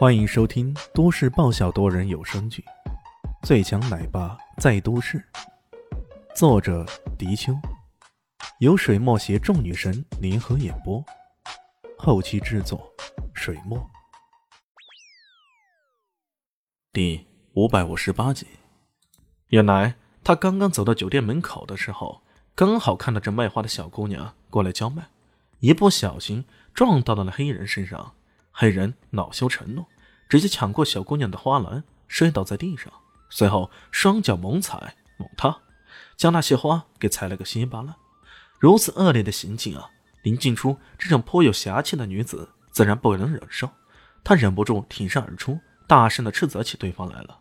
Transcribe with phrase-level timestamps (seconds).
[0.00, 2.64] 欢迎收听都市爆笑多人有声剧
[3.46, 5.18] 《最强奶爸在都市》，
[6.34, 6.86] 作者：
[7.18, 7.52] 迪秋，
[8.60, 11.04] 由水墨携众女神联合演播，
[11.98, 12.90] 后期制作：
[13.34, 13.78] 水墨。
[16.94, 18.46] 第五百五十八集。
[19.48, 22.22] 原来他刚刚走到酒店门口的时候，
[22.54, 25.10] 刚好看到这卖花的小姑娘过来叫卖，
[25.58, 28.14] 一不小心撞到了那黑人身上。
[28.60, 29.86] 黑人恼羞成怒，
[30.28, 32.92] 直接抢过小姑娘的花篮，摔倒在地上，
[33.30, 35.60] 随后双脚猛踩猛踏，
[36.14, 37.94] 将那些花给踩了个稀巴烂。
[38.58, 39.88] 如此恶劣的行径啊！
[40.20, 43.70] 林静初这种颇有侠气的女子自然不能忍受，
[44.22, 47.38] 她忍不住挺身而出，大声的斥责起对方来了。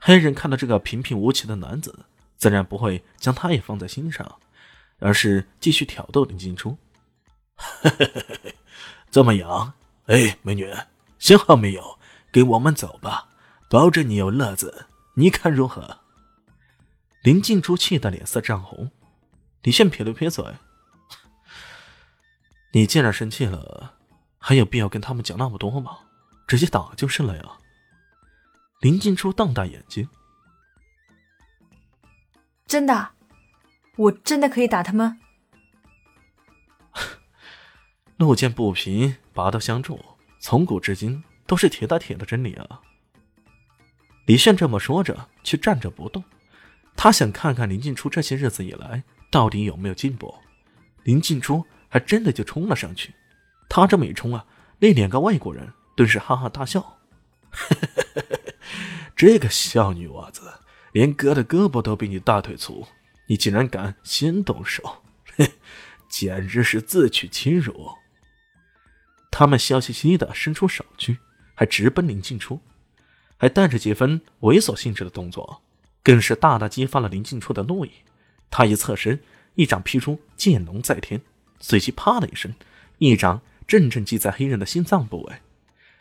[0.00, 2.06] 黑人看到这个平平无奇的男子，
[2.36, 4.40] 自然不会将他也放在心上，
[4.98, 6.76] 而是继续挑逗林静初
[9.12, 9.74] ：“这么痒？”
[10.10, 10.68] 哎，美女，
[11.20, 11.96] 想好没有？
[12.32, 13.28] 跟我们走吧，
[13.70, 14.86] 保证你有乐子。
[15.14, 15.98] 你看如何？
[17.22, 18.90] 林静初气得脸色涨红。
[19.62, 20.44] 李炫撇了撇嘴
[22.74, 23.94] ：“你既然生气了，
[24.38, 25.98] 还有必要跟他们讲那么多吗？
[26.48, 27.44] 直接打就是了呀。”
[28.82, 30.08] 林静初瞪大眼睛
[32.66, 33.10] ：“真的？
[33.96, 35.20] 我真的可以打他们？”
[38.16, 40.09] 路见不平，拔刀相助，
[40.40, 42.80] 从古至今都是铁打铁的真理啊！
[44.24, 46.24] 李炫这么说着，却站着不动。
[46.96, 50.34] 他想看看林静初这些日子以来到底有没有进步。
[51.02, 53.14] 林静初还真的就冲了上去。
[53.68, 54.46] 他这么一冲啊，
[54.78, 56.98] 那两个外国人顿时哈哈大笑
[59.14, 60.50] ：“这个小女娃子，
[60.92, 62.86] 连哥的胳膊都比你大腿粗，
[63.26, 65.02] 你竟然敢先动手，
[66.08, 67.90] 简直是自取其辱！”
[69.30, 71.18] 他们笑嘻嘻的伸出手去，
[71.54, 72.60] 还直奔林静初，
[73.36, 75.62] 还带着几分猥琐性质的动作，
[76.02, 77.90] 更是大大激发了林静初的怒意。
[78.50, 79.20] 他一侧身，
[79.54, 81.20] 一掌劈出，剑龙在天，
[81.60, 82.52] 随即啪的一声，
[82.98, 85.36] 一掌正正击在黑人的心脏部位。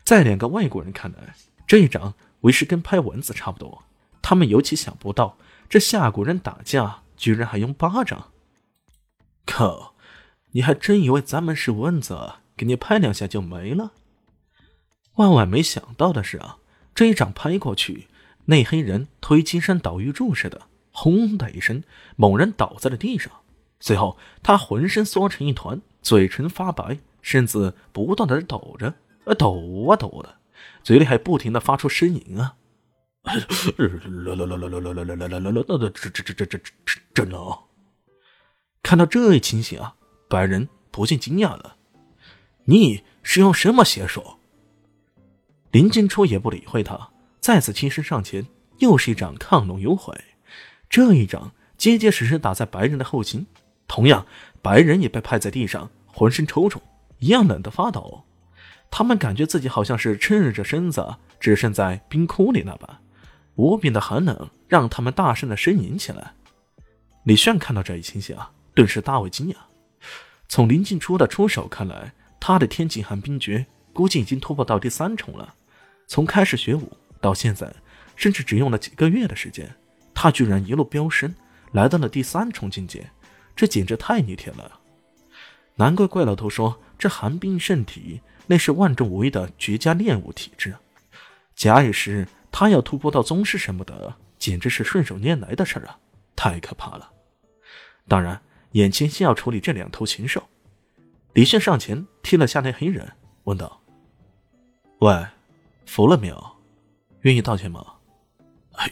[0.03, 1.35] 在两个外国人看来，
[1.67, 3.83] 这一掌为是跟拍蚊子差不多。
[4.21, 5.37] 他们尤其想不到，
[5.69, 8.31] 这夏国人打架居然还用巴掌。
[9.45, 9.95] 靠，
[10.51, 12.33] 你还真以为咱们是蚊子？
[12.59, 13.93] 给你拍两下就没了。
[15.15, 16.57] 万万没想到的是啊，
[16.93, 18.07] 这一掌拍过去，
[18.47, 21.81] 那黑人推金山倒玉柱似的，轰的一声，
[22.17, 23.31] 猛然倒在了地上。
[23.79, 28.93] 随后，他浑身缩成一团，嘴唇发白，身子不断的抖着，
[29.23, 30.35] 啊抖啊抖的，
[30.83, 32.55] 嘴里还不停的发出呻吟啊。
[33.23, 33.33] 啦
[34.35, 35.63] 啦啦啦啦啦啦啦啦啦啦啦！
[35.93, 37.57] 这这这这这这真冷。
[38.83, 39.95] 看到这一情形啊，
[40.27, 41.77] 白人不禁惊讶了。
[42.69, 44.23] 你是用什么邪术？
[45.71, 47.09] 林静初也不理会他，
[47.39, 48.45] 再次起身上前，
[48.77, 50.13] 又是一掌亢龙有悔。
[50.87, 53.47] 这一掌结结实实打在白人的后心，
[53.87, 54.23] 同样，
[54.61, 56.77] 白人也被拍在地上，浑身抽搐，
[57.17, 58.23] 一样冷得发抖。
[58.91, 62.99] 他们感觉自己好像是赤着身子置身在冰窟里那般，
[63.55, 66.35] 无比的寒冷让他们大声的呻吟起来。
[67.23, 69.55] 李炫看到这一情形啊，顿时大为惊讶。
[70.47, 75.55] 从林静初的出手看来，他的天极寒冰诀估计已经突破到第三重了。
[76.07, 76.91] 从开始学武
[77.21, 77.71] 到现在，
[78.15, 79.75] 甚至只用了几个月的时间，
[80.13, 81.35] 他居然一路飙升，
[81.73, 83.09] 来到了第三重境界，
[83.55, 84.79] 这简直太逆天了！
[85.75, 90.75] 难怪怪老头说这寒冰圣体那是万中无一的绝佳炼武体质。
[91.55, 95.99] 假以时日，他要突破到宗师什么的，简直是顺手拈来的事儿啊！
[96.35, 97.11] 太可怕了。
[98.07, 98.41] 当然，
[98.71, 100.48] 眼前先要处理这两头禽兽。
[101.33, 103.11] 李炫上前踢了下那黑人，
[103.43, 103.81] 问道
[104.99, 105.25] ：“喂，
[105.85, 106.57] 服了没有？
[107.21, 107.85] 愿意道歉吗？”“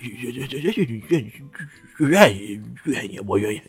[0.02, 0.76] 愿愿愿愿愿
[1.10, 1.32] 愿
[2.00, 3.62] 愿意愿意，我愿意。”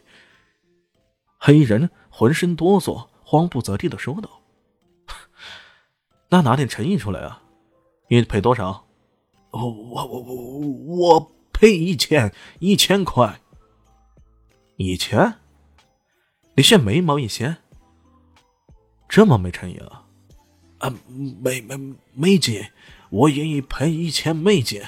[1.39, 4.43] 黑人浑身哆嗦，慌不择地的说道
[6.29, 7.43] ：“那拿点诚意出来啊！
[8.09, 8.87] 愿意赔多少
[9.51, 10.59] ？”“我我我我
[11.09, 13.41] 我赔一千，一千块。
[14.77, 15.35] ”“一千？”
[16.55, 17.57] 李炫眉毛一掀。
[19.09, 20.05] 这么没诚意啊！
[20.79, 20.95] 啊，
[21.41, 22.63] 美美美金，
[23.11, 24.83] 我愿意赔一千美金。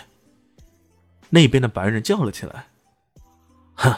[1.31, 2.67] 那边的白人叫了起来
[3.75, 3.94] ：“哼，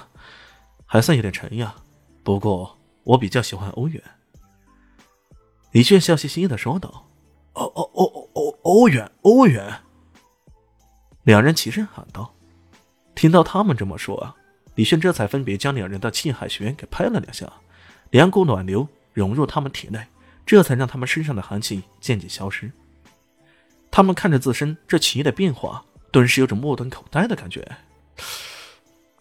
[0.86, 1.76] 还算有点诚意啊。
[2.22, 4.02] 不过我比较喜欢欧元。”
[5.72, 7.08] 李炫笑嘻嘻的说道
[7.54, 9.80] ：“欧欧欧欧欧欧元欧元！”
[11.24, 12.32] 两人齐声喊道
[13.14, 14.36] ：“听到他们这么说啊，
[14.76, 17.52] 李炫这才分别将两人的气海穴给拍了两下，
[18.10, 18.86] 两股暖流。
[19.12, 20.06] 融入他们体内，
[20.46, 22.70] 这才让他们身上的寒气渐渐消失。
[23.90, 27.76] 他们看着自身这奇异的变化，顿时有种目瞪口呆的感觉。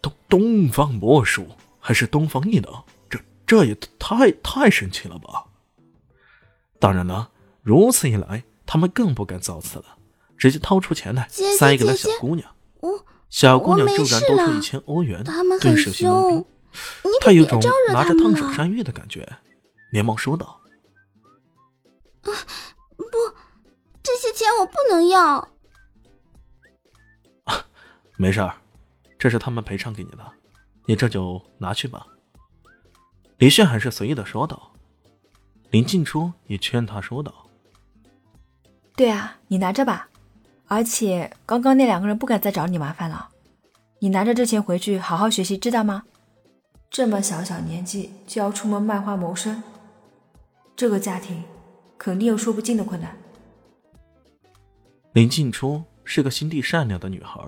[0.02, 1.48] 东东方魔术
[1.80, 2.74] 还是东方异能？
[3.10, 5.46] 这这也太太神奇了吧！
[6.80, 7.30] 当然了，
[7.62, 9.98] 如此一来，他们更不敢造次了，
[10.38, 12.50] 直接掏出钱来塞给了小姑娘。
[13.30, 15.24] 小姑娘骤然多出一千欧元，
[15.60, 16.48] 顿时心懵逼。
[17.22, 17.62] 她有种
[17.94, 19.28] 拿着烫手山芋的感觉，
[19.92, 20.60] 连忙说道
[22.24, 22.32] ：“啊，
[22.96, 23.06] 不，
[24.02, 25.48] 这些钱我不能要。”
[28.18, 28.56] 没事儿，
[29.20, 30.32] 这是他们赔偿给你的，
[30.86, 32.08] 你这就拿去吧。
[33.38, 34.72] 李炫还是随意的说道。
[35.72, 37.34] 林静初也劝他说道
[38.96, 40.10] ：“对啊，你拿着吧。”
[40.68, 43.30] 而且刚刚那两个人不敢再找你麻烦了，
[44.00, 46.04] 你拿着这钱回去好好学习，知道吗？
[46.90, 49.64] 这么小小年纪就要出门卖花谋生，
[50.76, 51.44] 这个家庭
[51.98, 53.18] 肯定有说不尽的困难。
[55.14, 57.42] 林静初是个心地善良的女孩，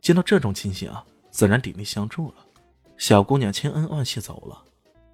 [0.00, 2.46] 见到这种情形啊，自然鼎力相助了。
[2.96, 4.64] 小姑娘千恩万谢走了，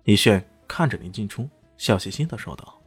[0.05, 2.81] 李炫看着林静初，笑嘻嘻的说道：“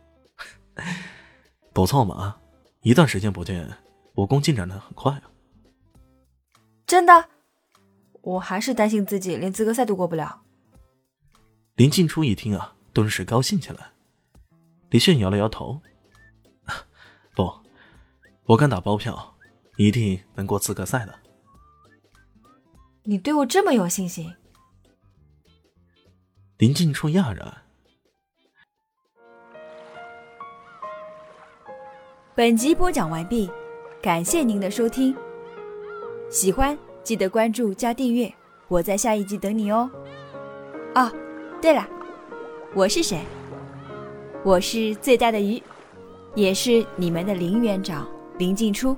[1.73, 2.37] 不错嘛，
[2.81, 3.69] 一段时间不见。”
[4.15, 5.23] 武功进展的很快啊！
[6.85, 7.29] 真的，
[8.21, 10.41] 我还是担心自己连资格赛都过不了。
[11.75, 13.91] 林静初一听啊，顿时高兴起来。
[14.91, 15.81] 李炫摇了摇头
[17.33, 17.51] ：“不，
[18.43, 19.35] 我敢打包票，
[19.77, 21.17] 一定能过资格赛的。”
[23.03, 24.35] 你对我这么有信心？
[26.57, 27.63] 林静初讶然。
[32.35, 33.49] 本集播讲完毕。
[34.01, 35.15] 感谢您的收听，
[36.31, 38.33] 喜欢记得关注加订阅，
[38.67, 39.87] 我在下一集等你哦。
[40.95, 41.11] 哦，
[41.61, 41.87] 对了，
[42.73, 43.23] 我是谁？
[44.43, 45.61] 我是最大的鱼，
[46.33, 48.07] 也是你们的林园长
[48.39, 48.97] 林静初。